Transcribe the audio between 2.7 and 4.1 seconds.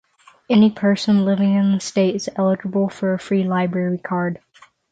for a free library